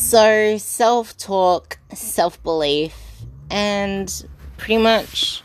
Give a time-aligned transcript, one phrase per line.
[0.00, 2.96] So, self talk, self belief,
[3.50, 4.08] and
[4.56, 5.42] pretty much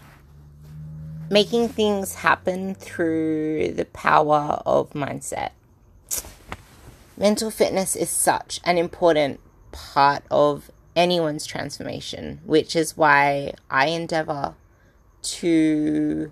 [1.29, 5.49] making things happen through the power of mindset.
[7.17, 9.41] Mental fitness is such an important
[9.73, 14.53] part of anyone's transformation, which is why I endeavor
[15.23, 16.31] to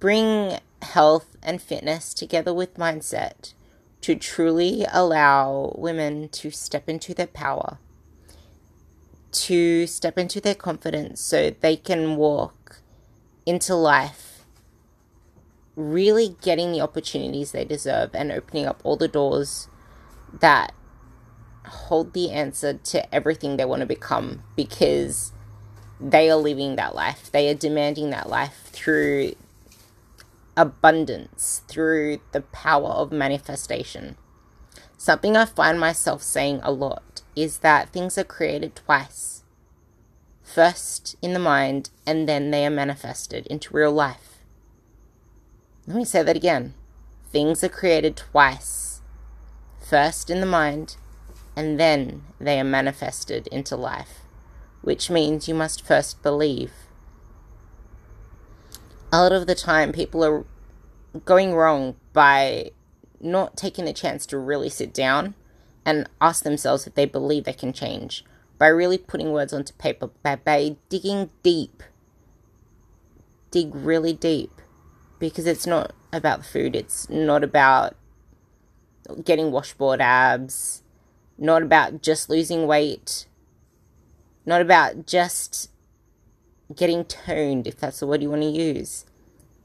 [0.00, 3.52] bring health and fitness together with mindset
[4.04, 7.78] to truly allow women to step into their power,
[9.32, 12.80] to step into their confidence so they can walk
[13.46, 14.44] into life
[15.74, 19.68] really getting the opportunities they deserve and opening up all the doors
[20.38, 20.74] that
[21.66, 25.32] hold the answer to everything they want to become because
[25.98, 27.32] they are living that life.
[27.32, 29.32] They are demanding that life through
[30.56, 34.16] abundance through the power of manifestation.
[34.96, 39.34] Something I find myself saying a lot is that things are created twice
[40.44, 44.38] first in the mind, and then they are manifested into real life.
[45.86, 46.74] Let me say that again.
[47.30, 49.02] Things are created twice
[49.80, 50.96] first in the mind,
[51.56, 54.20] and then they are manifested into life,
[54.82, 56.72] which means you must first believe
[59.14, 60.44] a lot of the time people are
[61.24, 62.72] going wrong by
[63.20, 65.34] not taking the chance to really sit down
[65.86, 68.24] and ask themselves if they believe they can change
[68.58, 71.80] by really putting words onto paper by, by digging deep.
[73.52, 74.60] Dig really deep
[75.20, 76.74] because it's not about the food.
[76.74, 77.94] It's not about
[79.22, 80.82] getting washboard abs.
[81.38, 83.26] Not about just losing weight.
[84.44, 85.70] Not about just
[86.74, 89.04] getting toned, if that's the word you want to use.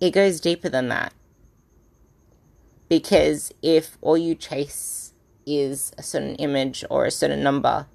[0.02, 1.14] It goes deeper than that.
[2.88, 5.14] Because if all you chase
[5.46, 7.88] is a certain image or a certain number,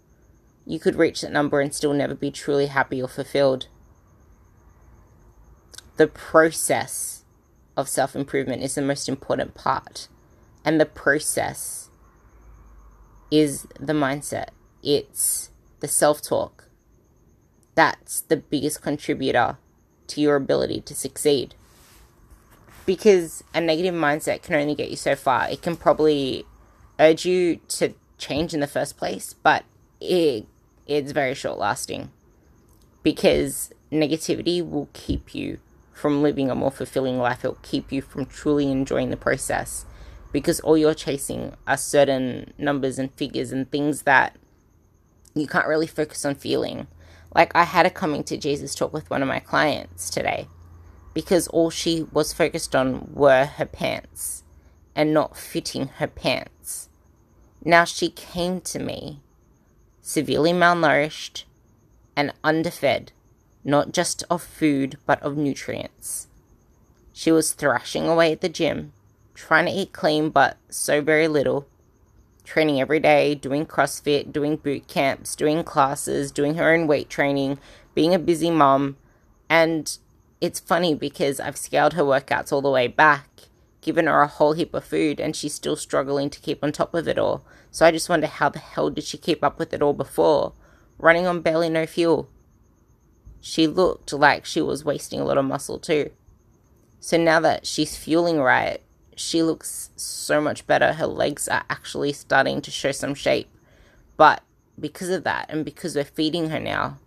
[0.66, 3.66] you could reach that number and still never be truly happy or fulfilled.
[5.96, 7.24] The process
[7.76, 10.08] of self improvement is the most important part.
[10.64, 11.90] And the process
[13.30, 14.48] is the mindset,
[14.82, 15.50] it's
[15.80, 16.63] the self talk,
[17.74, 19.58] that's the biggest contributor
[20.08, 21.54] to your ability to succeed.
[22.86, 25.48] Because a negative mindset can only get you so far.
[25.48, 26.44] It can probably
[27.00, 29.64] urge you to change in the first place, but
[30.00, 30.46] it
[30.86, 32.10] it's very short lasting.
[33.02, 35.58] Because negativity will keep you
[35.92, 37.44] from living a more fulfilling life.
[37.44, 39.86] It'll keep you from truly enjoying the process.
[40.32, 44.36] Because all you're chasing are certain numbers and figures and things that
[45.34, 46.86] you can't really focus on feeling
[47.34, 50.46] like, I had a coming to Jesus talk with one of my clients today
[51.12, 54.42] because all she was focused on were her pants
[54.94, 56.88] and not fitting her pants.
[57.64, 59.20] Now she came to me
[60.02, 61.44] severely malnourished
[62.14, 63.12] and underfed,
[63.64, 66.28] not just of food but of nutrients.
[67.12, 68.92] She was thrashing away at the gym,
[69.34, 71.66] trying to eat clean but so very little,
[72.44, 77.58] training every day, doing CrossFit, doing boot camps, doing classes, doing her own weight training,
[77.94, 78.96] being a busy mom.
[79.48, 79.96] And
[80.40, 83.28] it's funny because I've scaled her workouts all the way back,
[83.80, 86.94] given her a whole heap of food, and she's still struggling to keep on top
[86.94, 87.44] of it all.
[87.70, 90.52] So I just wonder how the hell did she keep up with it all before?
[90.98, 92.28] Running on barely no fuel.
[93.40, 96.10] She looked like she was wasting a lot of muscle too.
[97.00, 98.80] So now that she's fueling right,
[99.16, 100.94] she looks so much better.
[100.94, 103.48] Her legs are actually starting to show some shape.
[104.16, 104.42] But
[104.78, 106.98] because of that, and because we're feeding her now,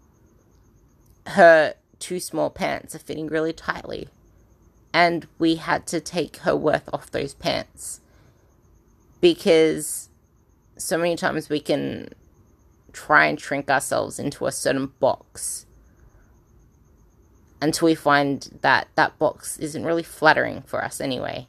[1.28, 4.10] her two small pants are fitting really tightly.
[4.94, 8.02] And we had to take her worth off those pants.
[9.20, 10.10] Because
[10.78, 12.10] so many times we can
[12.94, 15.66] try and shrink ourselves into a certain box
[17.62, 21.48] until we find that that box isn't really flattering for us anyway.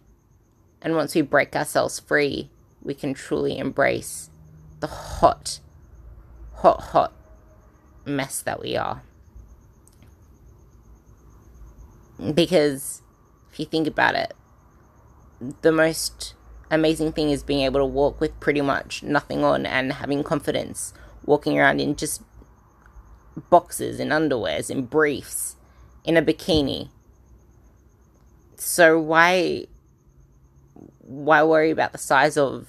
[0.81, 2.51] And once we break ourselves free,
[2.83, 4.31] we can truly embrace
[4.81, 5.61] the hot,
[6.55, 7.13] hot, hot
[8.05, 9.03] mess that we are.
[12.35, 13.03] Because
[13.53, 14.35] if you think about it,
[15.63, 16.35] the most
[16.71, 20.93] amazing thing is being able to walk with pretty much nothing on and having confidence,
[21.25, 22.23] walking around in just
[23.51, 25.57] boxes, in underwears, in briefs,
[26.05, 26.89] in a bikini.
[28.57, 29.67] So, why
[31.09, 32.69] why worry about the size of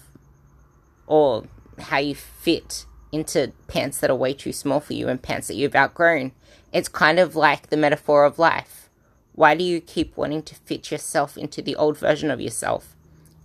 [1.08, 1.46] or
[1.80, 5.56] how you fit into pants that are way too small for you and pants that
[5.56, 6.32] you've outgrown?
[6.72, 8.90] It's kind of like the metaphor of life.
[9.34, 12.96] Why do you keep wanting to fit yourself into the old version of yourself,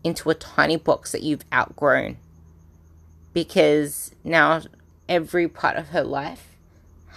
[0.02, 2.16] into a tiny box that you've outgrown?
[3.34, 4.62] because now
[5.08, 6.56] every part of her life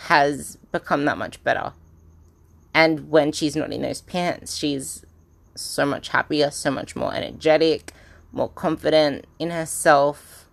[0.07, 1.71] has become that much better.
[2.73, 5.05] And when she's not in those pants, she's
[5.59, 7.93] so much happier, so much more energetic,
[8.31, 10.47] more confident in herself.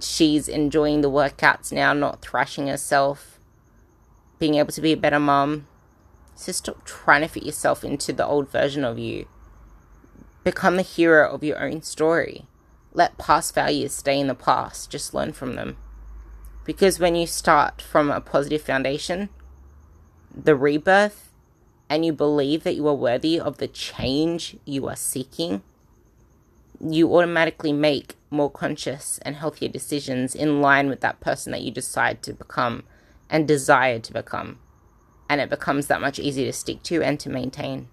[0.00, 3.38] She's enjoying the workouts now, not thrashing herself,
[4.38, 5.66] being able to be a better mom.
[6.34, 9.26] So stop trying to fit yourself into the old version of you.
[10.44, 12.46] Become the hero of your own story.
[12.92, 15.76] Let past failures stay in the past, just learn from them.
[16.64, 19.28] Because when you start from a positive foundation,
[20.34, 21.31] the rebirth,
[21.92, 25.62] and you believe that you are worthy of the change you are seeking,
[26.80, 31.70] you automatically make more conscious and healthier decisions in line with that person that you
[31.70, 32.84] decide to become
[33.28, 34.58] and desire to become.
[35.28, 37.88] And it becomes that much easier to stick to and to maintain.